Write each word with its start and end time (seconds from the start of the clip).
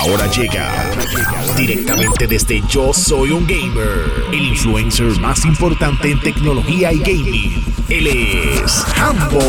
Ahora 0.00 0.26
llega 0.28 0.90
directamente 1.58 2.26
desde 2.26 2.62
Yo 2.68 2.90
Soy 2.94 3.32
un 3.32 3.46
Gamer, 3.46 4.10
el 4.32 4.46
influencer 4.46 5.20
más 5.20 5.44
importante 5.44 6.10
en 6.10 6.18
tecnología 6.22 6.90
y 6.90 7.00
gaming. 7.00 7.64
Él 7.90 8.06
es 8.06 8.82
Hambo. 8.96 9.40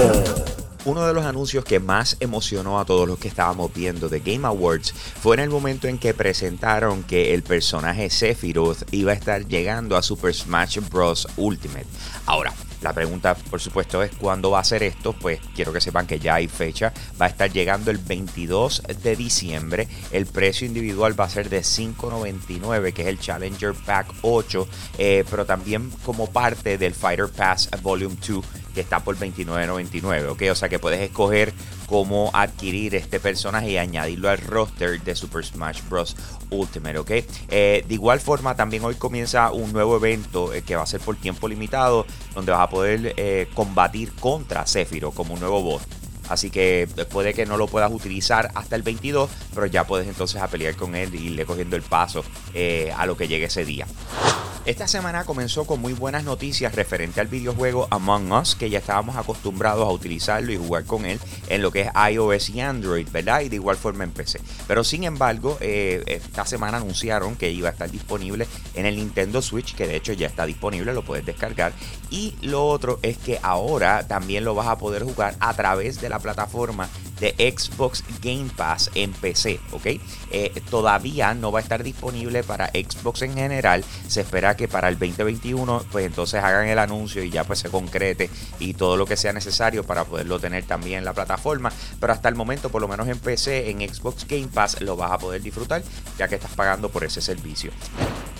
Uno 0.83 1.07
de 1.07 1.13
los 1.13 1.23
anuncios 1.23 1.63
que 1.63 1.79
más 1.79 2.17
emocionó 2.19 2.81
a 2.81 2.85
todos 2.85 3.07
los 3.07 3.17
que 3.17 3.29
estábamos 3.29 3.73
viendo 3.73 4.09
de 4.09 4.19
Game 4.19 4.45
Awards 4.45 4.93
fue 5.21 5.37
en 5.37 5.43
el 5.43 5.49
momento 5.49 5.87
en 5.87 5.97
que 5.97 6.13
presentaron 6.13 7.03
que 7.03 7.33
el 7.33 7.43
personaje 7.43 8.09
Sephiroth 8.09 8.83
iba 8.91 9.13
a 9.13 9.15
estar 9.15 9.47
llegando 9.47 9.95
a 9.95 10.01
Super 10.01 10.33
Smash 10.33 10.79
Bros. 10.89 11.29
Ultimate. 11.37 11.87
Ahora, 12.25 12.53
la 12.81 12.93
pregunta, 12.93 13.35
por 13.35 13.61
supuesto, 13.61 14.01
es 14.01 14.11
cuándo 14.15 14.51
va 14.51 14.59
a 14.59 14.63
ser 14.63 14.83
esto. 14.83 15.13
Pues 15.13 15.39
quiero 15.55 15.71
que 15.71 15.81
sepan 15.81 16.07
que 16.07 16.19
ya 16.19 16.35
hay 16.35 16.47
fecha. 16.47 16.91
Va 17.19 17.25
a 17.25 17.29
estar 17.29 17.51
llegando 17.51 17.91
el 17.91 17.97
22 17.97 18.83
de 19.03 19.15
diciembre. 19.15 19.87
El 20.11 20.25
precio 20.25 20.65
individual 20.65 21.19
va 21.19 21.25
a 21.25 21.29
ser 21.29 21.49
de 21.49 21.61
5.99, 21.61 22.93
que 22.93 23.03
es 23.03 23.07
el 23.07 23.19
Challenger 23.19 23.73
Pack 23.73 24.07
8, 24.21 24.67
eh, 24.97 25.23
pero 25.29 25.45
también 25.45 25.91
como 26.03 26.27
parte 26.27 26.77
del 26.77 26.95
Fighter 26.95 27.29
Pass 27.29 27.69
Volume 27.81 28.15
2 28.27 28.43
que 28.71 28.81
está 28.81 29.01
por 29.01 29.17
29.99, 29.17 30.29
¿ok? 30.29 30.43
O 30.51 30.55
sea 30.55 30.69
que 30.69 30.79
puedes 30.79 30.99
escoger 31.01 31.53
cómo 31.91 32.31
adquirir 32.33 32.95
este 32.95 33.19
personaje 33.19 33.71
y 33.71 33.77
añadirlo 33.77 34.29
al 34.29 34.37
roster 34.37 35.01
de 35.01 35.15
Super 35.15 35.45
Smash 35.45 35.81
Bros. 35.89 36.15
Ultimate, 36.49 36.97
¿ok? 36.97 37.11
Eh, 37.49 37.85
de 37.87 37.93
igual 37.93 38.19
forma, 38.19 38.55
también 38.55 38.83
hoy 38.83 38.95
comienza 38.95 39.51
un 39.51 39.73
nuevo 39.73 39.97
evento 39.97 40.53
eh, 40.53 40.61
que 40.61 40.75
va 40.75 40.83
a 40.83 40.87
ser 40.87 41.01
por 41.01 41.15
tiempo 41.17 41.47
limitado, 41.47 42.05
donde 42.33 42.51
vas 42.51 42.61
a 42.61 42.69
poder 42.69 43.13
eh, 43.17 43.49
combatir 43.53 44.13
contra 44.13 44.65
Sephiroth 44.65 45.13
como 45.13 45.33
un 45.33 45.39
nuevo 45.39 45.61
boss. 45.61 45.83
Así 46.29 46.49
que 46.49 46.87
puede 47.11 47.33
que 47.33 47.45
no 47.45 47.57
lo 47.57 47.67
puedas 47.67 47.91
utilizar 47.91 48.51
hasta 48.55 48.77
el 48.77 48.83
22, 48.83 49.29
pero 49.53 49.65
ya 49.65 49.85
puedes 49.85 50.07
entonces 50.07 50.41
a 50.41 50.47
pelear 50.47 50.75
con 50.75 50.95
él 50.95 51.13
y 51.13 51.27
irle 51.27 51.45
cogiendo 51.45 51.75
el 51.75 51.81
paso 51.81 52.23
a 52.95 53.05
lo 53.05 53.17
que 53.17 53.27
llegue 53.27 53.45
ese 53.45 53.65
día. 53.65 53.85
Esta 54.63 54.87
semana 54.87 55.23
comenzó 55.23 55.65
con 55.65 55.81
muy 55.81 55.93
buenas 55.93 56.23
noticias 56.23 56.75
referente 56.75 57.19
al 57.19 57.25
videojuego 57.25 57.87
Among 57.89 58.31
Us, 58.31 58.53
que 58.53 58.69
ya 58.69 58.77
estábamos 58.77 59.15
acostumbrados 59.15 59.87
a 59.87 59.91
utilizarlo 59.91 60.51
y 60.51 60.57
jugar 60.57 60.85
con 60.85 61.05
él 61.05 61.19
en 61.49 61.63
lo 61.63 61.71
que 61.71 61.81
es 61.81 61.89
iOS 62.11 62.51
y 62.51 62.61
Android, 62.61 63.07
¿verdad? 63.11 63.41
Y 63.41 63.49
de 63.49 63.55
igual 63.55 63.75
forma 63.75 64.03
en. 64.03 64.11
Pero 64.67 64.83
sin 64.83 65.03
embargo, 65.03 65.57
eh, 65.61 66.03
esta 66.05 66.45
semana 66.45 66.77
anunciaron 66.77 67.35
que 67.37 67.49
iba 67.49 67.69
a 67.69 67.71
estar 67.71 67.89
disponible 67.89 68.47
en 68.75 68.85
el 68.85 68.97
Nintendo 68.97 69.41
Switch, 69.41 69.73
que 69.73 69.87
de 69.87 69.95
hecho 69.95 70.13
ya 70.13 70.27
está 70.27 70.45
disponible, 70.45 70.93
lo 70.93 71.03
puedes 71.03 71.25
descargar. 71.25 71.73
Y 72.11 72.35
lo 72.43 72.67
otro 72.67 72.99
es 73.01 73.17
que 73.17 73.39
ahora 73.41 74.07
también 74.07 74.45
lo 74.45 74.53
vas 74.53 74.67
a 74.67 74.77
poder 74.77 75.01
jugar 75.01 75.35
a 75.39 75.55
través 75.55 75.99
de 76.01 76.09
la 76.09 76.19
plataforma 76.19 76.87
de 77.21 77.55
Xbox 77.55 78.03
Game 78.21 78.49
Pass 78.57 78.91
en 78.95 79.13
PC, 79.13 79.59
¿ok? 79.71 79.85
Eh, 80.31 80.61
todavía 80.69 81.33
no 81.33 81.51
va 81.51 81.59
a 81.59 81.61
estar 81.61 81.83
disponible 81.83 82.43
para 82.43 82.67
Xbox 82.69 83.21
en 83.21 83.35
general. 83.35 83.85
Se 84.07 84.21
espera 84.21 84.57
que 84.57 84.67
para 84.67 84.89
el 84.89 84.97
2021, 84.97 85.85
pues 85.91 86.05
entonces 86.05 86.43
hagan 86.43 86.67
el 86.67 86.79
anuncio 86.79 87.23
y 87.23 87.29
ya 87.29 87.43
pues 87.43 87.59
se 87.59 87.69
concrete 87.69 88.29
y 88.59 88.73
todo 88.73 88.97
lo 88.97 89.05
que 89.05 89.15
sea 89.15 89.31
necesario 89.33 89.83
para 89.83 90.03
poderlo 90.03 90.39
tener 90.39 90.65
también 90.65 90.99
en 90.99 91.05
la 91.05 91.13
plataforma. 91.13 91.71
Pero 91.99 92.11
hasta 92.11 92.27
el 92.27 92.35
momento, 92.35 92.69
por 92.69 92.81
lo 92.81 92.87
menos 92.87 93.07
en 93.07 93.19
PC, 93.19 93.69
en 93.69 93.87
Xbox 93.87 94.25
Game 94.27 94.47
Pass, 94.47 94.81
lo 94.81 94.95
vas 94.95 95.11
a 95.11 95.19
poder 95.19 95.41
disfrutar 95.41 95.83
ya 96.17 96.27
que 96.27 96.35
estás 96.35 96.51
pagando 96.51 96.89
por 96.89 97.03
ese 97.03 97.21
servicio. 97.21 97.71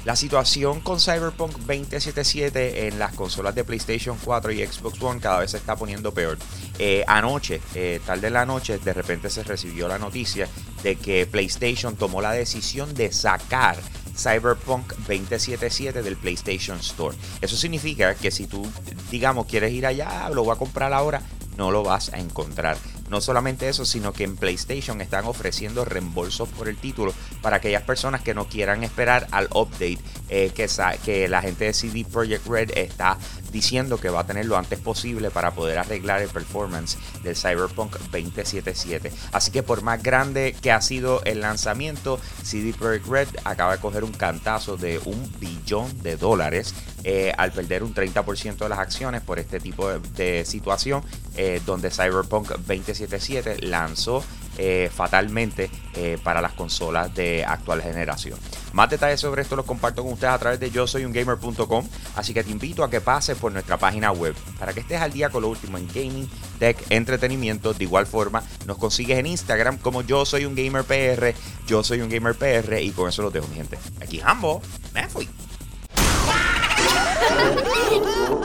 La 0.03 0.15
situación 0.15 0.81
con 0.81 0.99
Cyberpunk 0.99 1.51
2077 1.59 2.87
en 2.87 2.97
las 2.97 3.13
consolas 3.13 3.53
de 3.53 3.63
PlayStation 3.63 4.17
4 4.23 4.51
y 4.51 4.65
Xbox 4.65 4.99
One 4.99 5.19
cada 5.19 5.39
vez 5.39 5.51
se 5.51 5.57
está 5.57 5.75
poniendo 5.75 6.11
peor. 6.11 6.39
Eh, 6.79 7.03
anoche, 7.05 7.61
eh, 7.75 8.01
tarde 8.03 8.21
de 8.21 8.29
la 8.31 8.47
noche, 8.47 8.79
de 8.79 8.93
repente 8.93 9.29
se 9.29 9.43
recibió 9.43 9.87
la 9.87 9.99
noticia 9.99 10.47
de 10.81 10.95
que 10.95 11.27
PlayStation 11.27 11.95
tomó 11.95 12.19
la 12.19 12.31
decisión 12.31 12.95
de 12.95 13.11
sacar 13.11 13.77
Cyberpunk 14.17 14.91
2077 15.07 16.01
del 16.01 16.17
PlayStation 16.17 16.79
Store. 16.79 17.15
Eso 17.39 17.55
significa 17.55 18.15
que 18.15 18.31
si 18.31 18.47
tú, 18.47 18.67
digamos, 19.11 19.45
quieres 19.45 19.71
ir 19.71 19.85
allá, 19.85 20.29
lo 20.31 20.43
voy 20.43 20.55
a 20.55 20.57
comprar 20.57 20.93
ahora, 20.93 21.21
no 21.57 21.69
lo 21.69 21.83
vas 21.83 22.11
a 22.11 22.17
encontrar. 22.17 22.77
No 23.11 23.19
solamente 23.19 23.67
eso, 23.67 23.83
sino 23.83 24.13
que 24.13 24.23
en 24.23 24.37
PlayStation 24.37 25.01
están 25.01 25.25
ofreciendo 25.25 25.83
reembolsos 25.83 26.47
por 26.47 26.69
el 26.69 26.77
título 26.77 27.13
para 27.41 27.57
aquellas 27.57 27.83
personas 27.83 28.21
que 28.21 28.33
no 28.33 28.45
quieran 28.45 28.85
esperar 28.85 29.27
al 29.31 29.49
update 29.53 29.99
eh, 30.31 30.51
que, 30.55 30.67
que 31.03 31.27
la 31.27 31.41
gente 31.41 31.65
de 31.65 31.73
CD 31.73 32.05
Projekt 32.05 32.47
Red 32.47 32.71
está 32.75 33.17
diciendo 33.51 33.99
que 33.99 34.09
va 34.09 34.21
a 34.21 34.25
tener 34.25 34.45
lo 34.45 34.57
antes 34.57 34.79
posible 34.79 35.29
para 35.29 35.51
poder 35.51 35.77
arreglar 35.77 36.21
el 36.21 36.29
performance 36.29 36.97
del 37.21 37.35
Cyberpunk 37.35 37.97
2077. 37.97 39.11
Así 39.33 39.51
que 39.51 39.61
por 39.61 39.81
más 39.81 40.01
grande 40.01 40.55
que 40.61 40.71
ha 40.71 40.81
sido 40.81 41.21
el 41.25 41.41
lanzamiento, 41.41 42.19
CD 42.43 42.73
Projekt 42.73 43.07
Red 43.07 43.27
acaba 43.43 43.73
de 43.73 43.79
coger 43.79 44.03
un 44.03 44.13
cantazo 44.13 44.77
de 44.77 44.99
un 45.05 45.31
billón 45.39 46.01
de 46.01 46.15
dólares 46.15 46.73
eh, 47.03 47.33
al 47.37 47.51
perder 47.51 47.83
un 47.83 47.93
30% 47.93 48.57
de 48.57 48.69
las 48.69 48.79
acciones 48.79 49.21
por 49.21 49.39
este 49.39 49.59
tipo 49.59 49.89
de, 49.89 50.45
situación, 50.45 51.03
eh, 51.35 51.61
donde 51.65 51.89
Cyberpunk 51.89 52.49
2077 52.49 53.57
lanzó 53.61 54.23
eh, 54.57 54.91
fatalmente 54.93 55.71
eh, 55.95 56.17
para 56.21 56.41
las 56.41 56.51
consolas 56.53 57.15
de 57.15 57.45
actual 57.45 57.81
generación. 57.81 58.37
Más 58.73 58.89
detalles 58.89 59.19
sobre 59.21 59.41
esto 59.43 59.55
los 59.55 59.65
comparto 59.65 60.03
con 60.03 60.11
ustedes 60.13 60.33
a 60.33 60.39
través 60.39 60.59
de 60.59 60.69
yo 60.69 60.87
soy 60.87 61.05
un 61.05 61.13
gamer.com, 61.13 61.87
así 62.15 62.33
que 62.33 62.43
te 62.43 62.51
invito 62.51 62.83
a 62.83 62.89
que 62.89 62.99
pases 62.99 63.37
por 63.37 63.51
nuestra 63.53 63.77
página 63.77 64.11
web 64.11 64.35
para 64.59 64.73
que 64.73 64.81
estés 64.81 65.01
al 65.01 65.13
día 65.13 65.29
con 65.29 65.43
lo 65.43 65.49
último 65.49 65.77
en 65.77 65.87
gaming, 65.87 66.29
tech, 66.59 66.77
entretenimiento. 66.89 67.73
De 67.73 67.85
igual 67.85 68.05
forma, 68.05 68.43
nos 68.65 68.77
consigues 68.77 69.17
en 69.19 69.27
Instagram 69.27 69.77
como 69.77 70.01
yo 70.01 70.25
soy 70.25 70.45
un 70.45 70.53
gamer 70.53 70.83
PR, 70.83 71.33
yo 71.65 71.81
soy 71.81 72.01
un 72.01 72.09
gamer 72.09 72.35
PR 72.35 72.81
y 72.81 72.91
con 72.91 73.07
eso 73.07 73.21
los 73.21 73.31
dejo, 73.31 73.47
mi 73.47 73.55
gente. 73.55 73.79
Aquí 74.01 74.21
Hambo, 74.23 74.61
me 74.93 75.07
fui. 75.07 75.29